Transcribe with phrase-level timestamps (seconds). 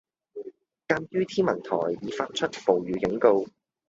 [0.87, 3.45] 鑑於天文台已發出暴雨警告